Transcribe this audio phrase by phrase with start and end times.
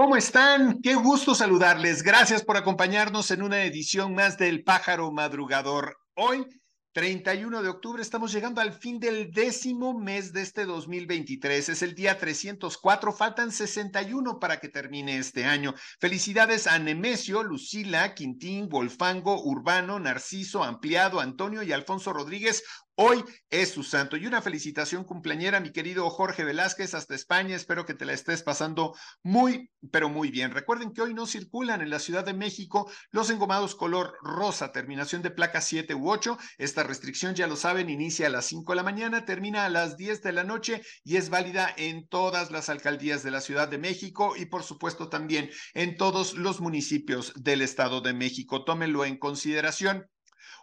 [0.00, 0.80] ¿Cómo están?
[0.80, 2.02] Qué gusto saludarles.
[2.02, 5.98] Gracias por acompañarnos en una edición más del Pájaro Madrugador.
[6.14, 6.46] Hoy
[6.92, 11.68] 31 de octubre, estamos llegando al fin del décimo mes de este 2023.
[11.68, 15.74] Es el día 304, faltan 61 para que termine este año.
[16.00, 22.64] Felicidades a Nemesio, Lucila, Quintín, Wolfango, Urbano, Narciso, Ampliado, Antonio y Alfonso Rodríguez.
[23.02, 24.18] Hoy es su santo.
[24.18, 27.56] Y una felicitación cumpleañera, mi querido Jorge Velázquez, hasta España.
[27.56, 30.50] Espero que te la estés pasando muy, pero muy bien.
[30.50, 35.22] Recuerden que hoy no circulan en la Ciudad de México los engomados color rosa, terminación
[35.22, 36.36] de placa 7 u 8.
[36.58, 39.96] Esta restricción, ya lo saben, inicia a las 5 de la mañana, termina a las
[39.96, 43.78] 10 de la noche y es válida en todas las alcaldías de la Ciudad de
[43.78, 48.62] México y, por supuesto, también en todos los municipios del Estado de México.
[48.62, 50.06] Tómenlo en consideración.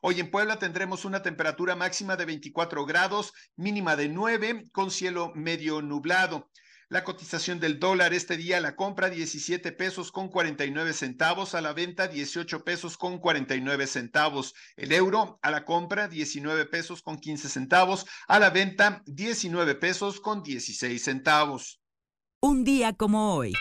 [0.02, 5.32] Hoy en Puebla tendremos una temperatura máxima de 24 grados, mínima de 9, con cielo
[5.36, 6.50] medio nublado.
[6.90, 11.60] La cotización del dólar este día a la compra 17 pesos con 49 centavos, a
[11.60, 14.54] la venta 18 pesos con 49 centavos.
[14.78, 20.22] El euro a la compra 19 pesos con 15 centavos, a la venta 19 pesos
[20.22, 21.82] con 16 centavos.
[22.40, 23.52] Un día como hoy.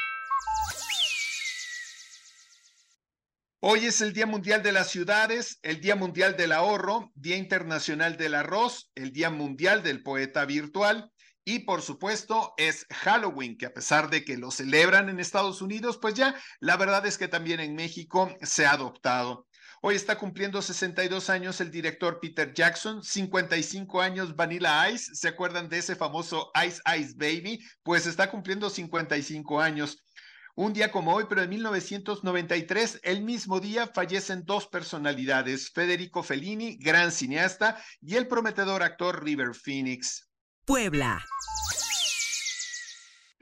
[3.61, 8.19] Hoy es el Día Mundial de las Ciudades, el Día Mundial del Ahorro, Día Internacional
[8.19, 11.11] del Arroz, el Día Mundial del Poeta Virtual
[11.43, 15.99] y por supuesto es Halloween, que a pesar de que lo celebran en Estados Unidos,
[16.03, 19.47] pues ya la verdad es que también en México se ha adoptado.
[19.81, 25.15] Hoy está cumpliendo 62 años el director Peter Jackson, 55 años Vanilla Ice.
[25.15, 27.65] ¿Se acuerdan de ese famoso Ice Ice Baby?
[27.83, 30.03] Pues está cumpliendo 55 años.
[30.59, 36.79] Un día como hoy, pero en 1993, el mismo día fallecen dos personalidades, Federico Fellini,
[36.79, 40.31] gran cineasta, y el prometedor actor River Phoenix.
[40.65, 41.23] Puebla.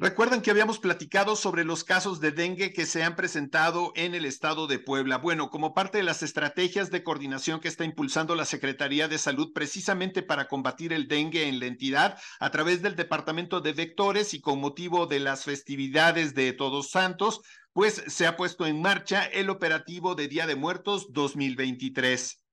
[0.04, 4.26] Recuerdan que habíamos platicado sobre los casos de dengue que se han presentado en el
[4.26, 5.16] estado de Puebla.
[5.16, 9.54] Bueno, como parte de las estrategias de coordinación que está impulsando la Secretaría de Salud
[9.54, 14.42] precisamente para combatir el dengue en la entidad a través del Departamento de Vectores y
[14.42, 17.40] con motivo de las festividades de Todos Santos,
[17.72, 22.43] pues se ha puesto en marcha el operativo de Día de Muertos 2023.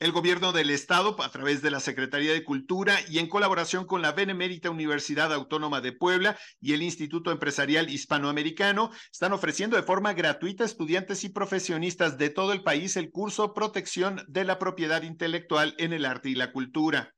[0.00, 4.00] El gobierno del estado, a través de la Secretaría de Cultura y en colaboración con
[4.00, 10.12] la Benemérita Universidad Autónoma de Puebla y el Instituto Empresarial Hispanoamericano, están ofreciendo de forma
[10.12, 15.02] gratuita a estudiantes y profesionistas de todo el país el curso Protección de la Propiedad
[15.02, 17.16] Intelectual en el Arte y la Cultura.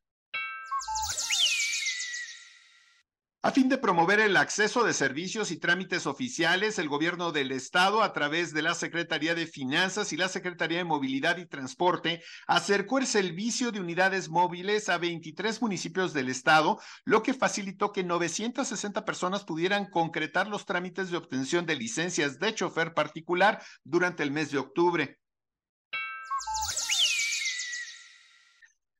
[3.43, 8.03] A fin de promover el acceso de servicios y trámites oficiales, el gobierno del estado,
[8.03, 12.99] a través de la Secretaría de Finanzas y la Secretaría de Movilidad y Transporte, acercó
[12.99, 19.05] el servicio de unidades móviles a 23 municipios del estado, lo que facilitó que 960
[19.05, 24.51] personas pudieran concretar los trámites de obtención de licencias de chofer particular durante el mes
[24.51, 25.20] de octubre.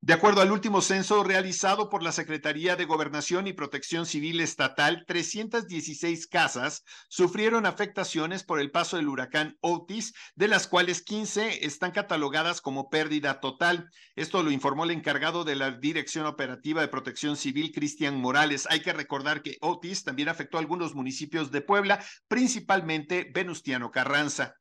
[0.03, 5.05] De acuerdo al último censo realizado por la Secretaría de Gobernación y Protección Civil Estatal,
[5.05, 11.91] 316 casas sufrieron afectaciones por el paso del huracán Otis, de las cuales 15 están
[11.91, 13.91] catalogadas como pérdida total.
[14.15, 18.67] Esto lo informó el encargado de la Dirección Operativa de Protección Civil, Cristian Morales.
[18.71, 24.55] Hay que recordar que Otis también afectó a algunos municipios de Puebla, principalmente Venustiano Carranza.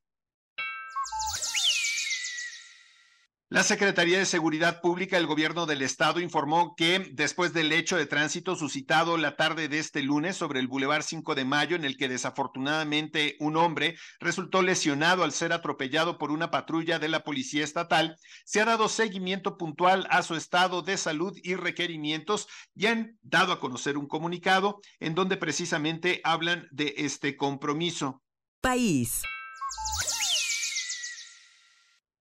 [3.52, 8.06] La Secretaría de Seguridad Pública del Gobierno del Estado informó que después del hecho de
[8.06, 11.96] tránsito suscitado la tarde de este lunes sobre el Boulevard 5 de Mayo, en el
[11.96, 17.64] que desafortunadamente un hombre resultó lesionado al ser atropellado por una patrulla de la Policía
[17.64, 22.46] Estatal, se ha dado seguimiento puntual a su estado de salud y requerimientos
[22.76, 28.22] y han dado a conocer un comunicado en donde precisamente hablan de este compromiso.
[28.60, 29.22] País.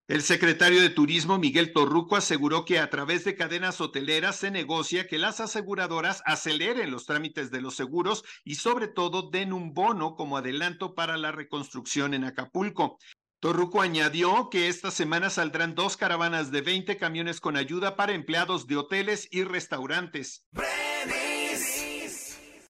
[0.09, 5.06] El secretario de Turismo, Miguel Torruco, aseguró que a través de cadenas hoteleras se negocia
[5.06, 10.15] que las aseguradoras aceleren los trámites de los seguros y sobre todo den un bono
[10.15, 12.97] como adelanto para la reconstrucción en Acapulco.
[13.39, 18.65] Torruco añadió que esta semana saldrán dos caravanas de 20 camiones con ayuda para empleados
[18.65, 20.44] de hoteles y restaurantes.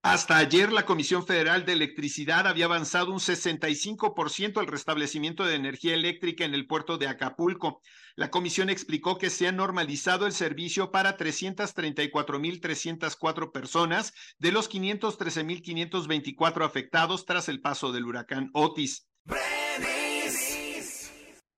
[0.02, 5.92] Hasta ayer, la Comisión Federal de Electricidad había avanzado un 65% al restablecimiento de energía
[5.92, 7.82] eléctrica en el puerto de Acapulco.
[8.16, 16.64] La comisión explicó que se ha normalizado el servicio para 334.304 personas de los 513.524
[16.64, 19.06] afectados tras el paso del huracán Otis.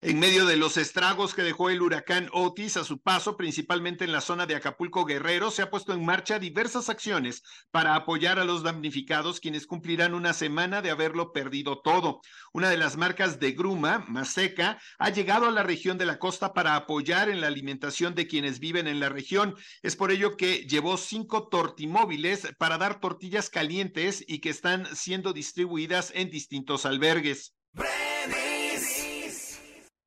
[0.05, 4.11] En medio de los estragos que dejó el huracán Otis a su paso, principalmente en
[4.11, 8.45] la zona de Acapulco Guerrero, se ha puesto en marcha diversas acciones para apoyar a
[8.45, 12.21] los damnificados, quienes cumplirán una semana de haberlo perdido todo.
[12.53, 16.53] Una de las marcas de Gruma, Maseca, ha llegado a la región de la costa
[16.53, 19.55] para apoyar en la alimentación de quienes viven en la región.
[19.83, 25.33] Es por ello que llevó cinco tortimóviles para dar tortillas calientes y que están siendo
[25.33, 27.55] distribuidas en distintos albergues.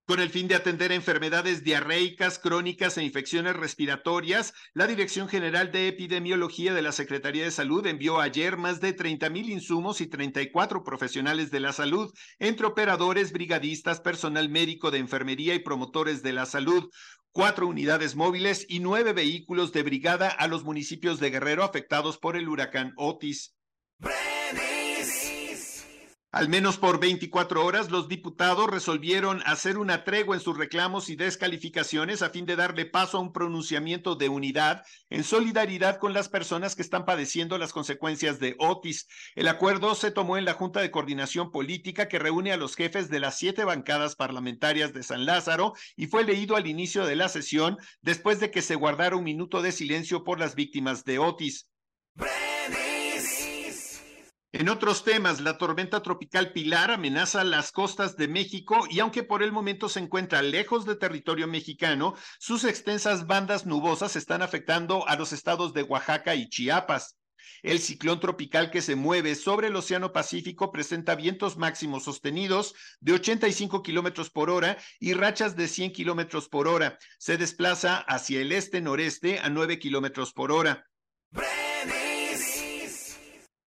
[0.08, 5.88] Con el fin de atender enfermedades diarreicas, crónicas e infecciones respiratorias, la Dirección General de
[5.88, 10.84] Epidemiología de la Secretaría de Salud envió ayer más de 30 mil insumos y 34
[10.84, 16.46] profesionales de la salud, entre operadores, brigadistas, personal médico de enfermería y promotores de la
[16.46, 16.88] salud
[17.32, 22.38] cuatro unidades móviles y nueve vehículos de brigada a los municipios de Guerrero afectados por
[22.38, 23.54] el huracán Otis.
[26.36, 31.16] Al menos por 24 horas, los diputados resolvieron hacer una tregua en sus reclamos y
[31.16, 36.28] descalificaciones a fin de darle paso a un pronunciamiento de unidad en solidaridad con las
[36.28, 39.08] personas que están padeciendo las consecuencias de Otis.
[39.36, 43.10] El acuerdo se tomó en la Junta de Coordinación Política que reúne a los jefes
[43.10, 47.30] de las siete bancadas parlamentarias de San Lázaro y fue leído al inicio de la
[47.30, 51.70] sesión después de que se guardara un minuto de silencio por las víctimas de Otis.
[54.58, 59.44] En otros temas, la tormenta tropical Pilar amenaza las costas de México y aunque por
[59.44, 65.18] el momento se encuentra lejos de territorio mexicano, sus extensas bandas nubosas están afectando a
[65.18, 67.18] los estados de Oaxaca y Chiapas.
[67.64, 73.12] El ciclón tropical que se mueve sobre el Océano Pacífico presenta vientos máximos sostenidos de
[73.12, 76.98] 85 kilómetros por hora y rachas de 100 kilómetros por hora.
[77.20, 80.86] Se desplaza hacia el este-noreste a 9 kilómetros por hora.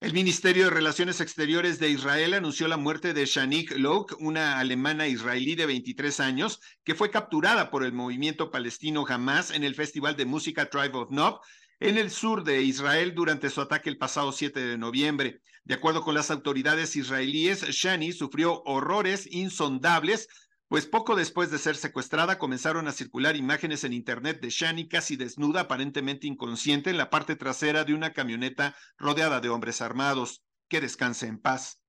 [0.00, 5.08] El Ministerio de Relaciones Exteriores de Israel anunció la muerte de Shanik Louk, una alemana
[5.08, 10.14] israelí de 23 años, que fue capturada por el movimiento palestino Hamas en el Festival
[10.14, 11.40] de Música Tribe of Nob
[11.80, 15.40] en el sur de Israel durante su ataque el pasado 7 de noviembre.
[15.64, 20.28] De acuerdo con las autoridades israelíes, Shani sufrió horrores insondables
[20.68, 25.16] pues poco después de ser secuestrada comenzaron a circular imágenes en internet de Shani casi
[25.16, 30.44] desnuda, aparentemente inconsciente, en la parte trasera de una camioneta rodeada de hombres armados.
[30.68, 31.80] Que descanse en paz.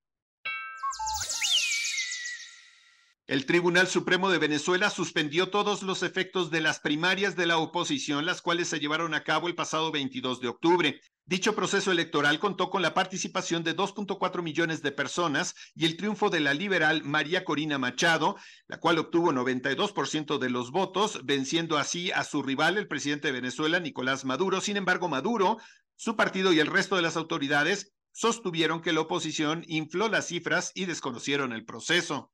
[3.29, 8.25] El Tribunal Supremo de Venezuela suspendió todos los efectos de las primarias de la oposición,
[8.25, 10.99] las cuales se llevaron a cabo el pasado 22 de octubre.
[11.27, 16.31] Dicho proceso electoral contó con la participación de 2.4 millones de personas y el triunfo
[16.31, 18.35] de la liberal María Corina Machado,
[18.65, 23.33] la cual obtuvo 92% de los votos, venciendo así a su rival, el presidente de
[23.33, 24.59] Venezuela, Nicolás Maduro.
[24.59, 25.59] Sin embargo, Maduro,
[25.95, 30.71] su partido y el resto de las autoridades sostuvieron que la oposición infló las cifras
[30.73, 32.31] y desconocieron el proceso.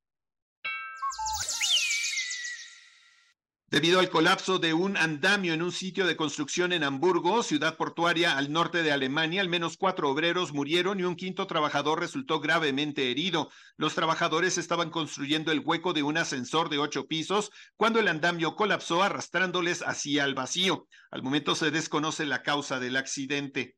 [3.68, 8.38] Debido al colapso de un andamio en un sitio de construcción en Hamburgo, ciudad portuaria
[8.38, 13.10] al norte de Alemania, al menos cuatro obreros murieron y un quinto trabajador resultó gravemente
[13.10, 13.50] herido.
[13.76, 18.56] Los trabajadores estaban construyendo el hueco de un ascensor de ocho pisos cuando el andamio
[18.56, 20.88] colapsó arrastrándoles hacia el vacío.
[21.10, 23.78] Al momento se desconoce la causa del accidente.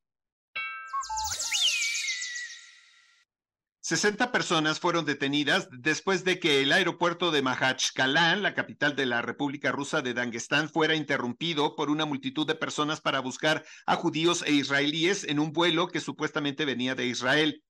[3.88, 9.22] 60 personas fueron detenidas después de que el aeropuerto de Mahachkalan, la capital de la
[9.22, 14.44] República Rusa de Dangestán, fuera interrumpido por una multitud de personas para buscar a judíos
[14.46, 17.64] e israelíes en un vuelo que supuestamente venía de Israel.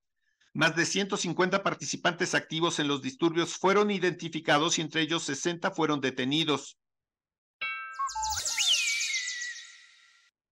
[0.55, 6.01] Más de 150 participantes activos en los disturbios fueron identificados y entre ellos 60 fueron
[6.01, 6.79] detenidos.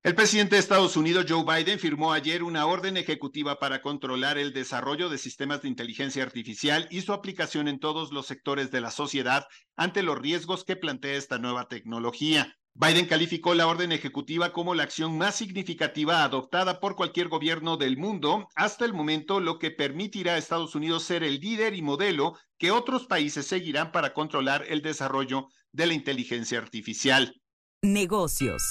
[0.05, 4.53] El presidente de Estados Unidos, Joe Biden, firmó ayer una orden ejecutiva para controlar el
[4.53, 8.91] desarrollo de sistemas de inteligencia artificial y su aplicación en todos los sectores de la
[8.91, 12.55] sociedad ante los riesgos que plantea esta nueva tecnología.
[12.75, 17.97] Biden calificó la orden ejecutiva como la acción más significativa adoptada por cualquier gobierno del
[17.97, 22.38] mundo hasta el momento, lo que permitirá a Estados Unidos ser el líder y modelo
[22.59, 27.41] que otros países seguirán para controlar el desarrollo de la inteligencia artificial.
[27.81, 28.62] Negocios.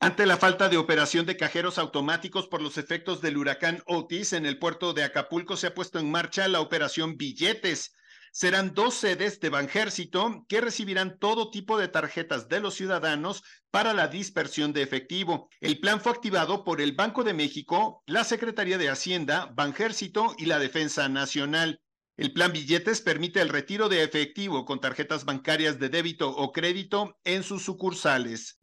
[0.00, 4.46] Ante la falta de operación de cajeros automáticos por los efectos del huracán Otis en
[4.46, 7.92] el puerto de Acapulco, se ha puesto en marcha la operación Billetes
[8.32, 13.94] serán dos sedes de Banjército que recibirán todo tipo de tarjetas de los ciudadanos para
[13.94, 15.48] la dispersión de efectivo.
[15.60, 20.46] El plan fue activado por el Banco de México, la Secretaría de Hacienda, Banjército y
[20.46, 21.80] la Defensa Nacional.
[22.16, 27.16] El plan billetes permite el retiro de efectivo con tarjetas bancarias de débito o crédito
[27.24, 28.58] en sus sucursales.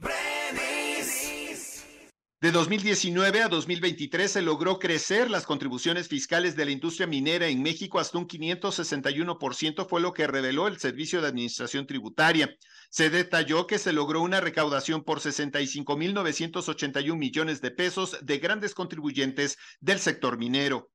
[2.45, 7.63] De 2019 a 2023 se logró crecer las contribuciones fiscales de la industria minera en
[7.63, 12.55] México hasta un 561%, fue lo que reveló el Servicio de Administración Tributaria.
[12.91, 19.57] Se detalló que se logró una recaudación por 65.981 millones de pesos de grandes contribuyentes
[19.79, 20.91] del sector minero.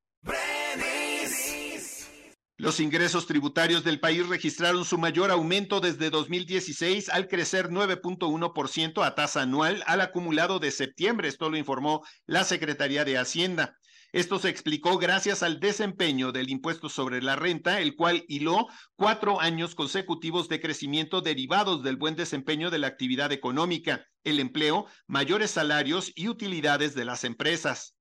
[2.60, 9.14] Los ingresos tributarios del país registraron su mayor aumento desde 2016 al crecer 9.1% a
[9.14, 13.78] tasa anual al acumulado de septiembre, esto lo informó la Secretaría de Hacienda.
[14.12, 19.40] Esto se explicó gracias al desempeño del impuesto sobre la renta, el cual hiló cuatro
[19.40, 25.52] años consecutivos de crecimiento derivados del buen desempeño de la actividad económica, el empleo, mayores
[25.52, 27.96] salarios y utilidades de las empresas.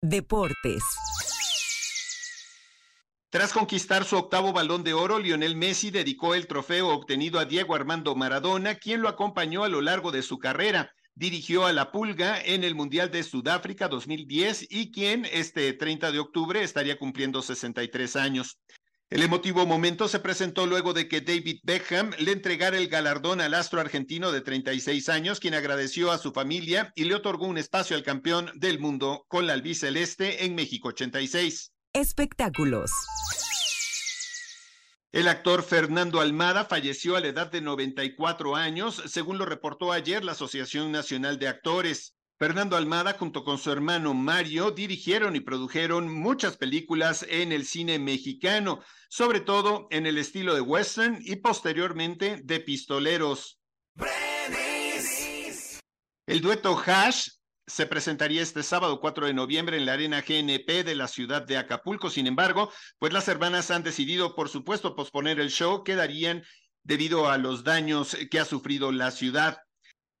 [0.00, 0.82] Deportes.
[3.30, 7.74] Tras conquistar su octavo balón de oro, Lionel Messi dedicó el trofeo obtenido a Diego
[7.74, 10.94] Armando Maradona, quien lo acompañó a lo largo de su carrera.
[11.14, 16.20] Dirigió a la Pulga en el Mundial de Sudáfrica 2010 y quien este 30 de
[16.20, 18.60] octubre estaría cumpliendo 63 años.
[19.10, 23.52] El emotivo momento se presentó luego de que David Beckham le entregara el galardón al
[23.52, 27.94] astro argentino de 36 años, quien agradeció a su familia y le otorgó un espacio
[27.94, 31.72] al campeón del mundo con la albiceleste en México 86.
[31.94, 32.90] Espectáculos.
[35.10, 40.22] El actor Fernando Almada falleció a la edad de 94 años, según lo reportó ayer
[40.22, 42.14] la Asociación Nacional de Actores.
[42.38, 47.98] Fernando Almada, junto con su hermano Mario, dirigieron y produjeron muchas películas en el cine
[47.98, 53.58] mexicano, sobre todo en el estilo de western y posteriormente de pistoleros.
[56.26, 57.37] El dueto Hash
[57.68, 61.58] se presentaría este sábado 4 de noviembre en la Arena GNP de la ciudad de
[61.58, 62.10] Acapulco.
[62.10, 66.42] Sin embargo, pues las hermanas han decidido, por supuesto, posponer el show que darían
[66.82, 69.58] debido a los daños que ha sufrido la ciudad.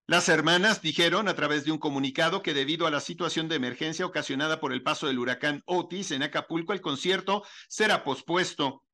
[0.06, 4.06] Las hermanas dijeron a través de un comunicado que debido a la situación de emergencia
[4.06, 8.84] ocasionada por el paso del huracán Otis en Acapulco, el concierto será pospuesto.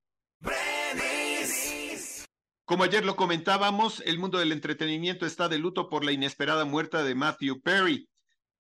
[2.65, 7.03] Como ayer lo comentábamos, el mundo del entretenimiento está de luto por la inesperada muerte
[7.03, 8.09] de Matthew Perry.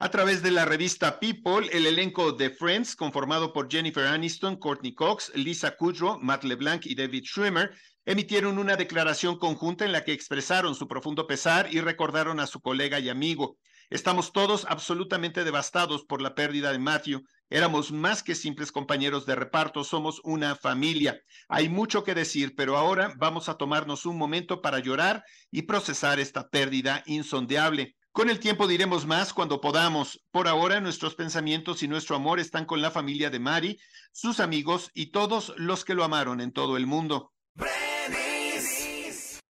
[0.00, 4.92] A través de la revista People, el elenco de Friends, conformado por Jennifer Aniston, Courtney
[4.92, 7.70] Cox, Lisa Kudrow, Matt LeBlanc y David Schwimmer,
[8.04, 12.60] emitieron una declaración conjunta en la que expresaron su profundo pesar y recordaron a su
[12.60, 13.56] colega y amigo.
[13.88, 17.22] Estamos todos absolutamente devastados por la pérdida de Matthew.
[17.48, 21.20] Éramos más que simples compañeros de reparto, somos una familia.
[21.48, 25.22] Hay mucho que decir, pero ahora vamos a tomarnos un momento para llorar
[25.52, 27.94] y procesar esta pérdida insondeable.
[28.14, 30.24] Con el tiempo diremos más cuando podamos.
[30.30, 33.80] Por ahora nuestros pensamientos y nuestro amor están con la familia de Mari,
[34.12, 37.32] sus amigos y todos los que lo amaron en todo el mundo.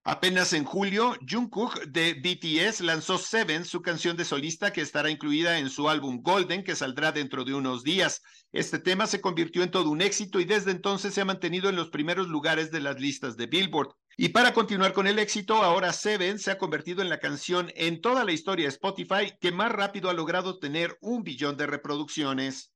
[0.06, 5.58] Apenas en julio, Jungkook de BTS lanzó Seven, su canción de solista que estará incluida
[5.58, 8.20] en su álbum Golden, que saldrá dentro de unos días.
[8.52, 11.76] Este tema se convirtió en todo un éxito y desde entonces se ha mantenido en
[11.76, 13.94] los primeros lugares de las listas de Billboard.
[14.18, 18.02] Y para continuar con el éxito, ahora Seven se ha convertido en la canción en
[18.02, 22.75] toda la historia de Spotify que más rápido ha logrado tener un billón de reproducciones.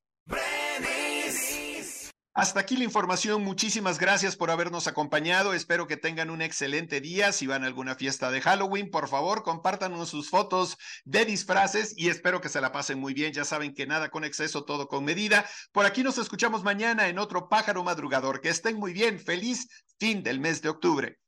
[2.39, 3.43] Hasta aquí la información.
[3.43, 5.53] Muchísimas gracias por habernos acompañado.
[5.53, 7.33] Espero que tengan un excelente día.
[7.33, 12.07] Si van a alguna fiesta de Halloween, por favor, compártanos sus fotos de disfraces y
[12.07, 13.33] espero que se la pasen muy bien.
[13.33, 15.45] Ya saben que nada con exceso, todo con medida.
[15.73, 18.39] Por aquí nos escuchamos mañana en otro pájaro madrugador.
[18.39, 19.19] Que estén muy bien.
[19.19, 19.67] Feliz
[19.99, 21.19] fin del mes de octubre.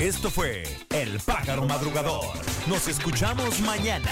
[0.03, 2.35] Esto fue El Pájaro Madrugador.
[2.67, 4.11] Nos escuchamos mañana.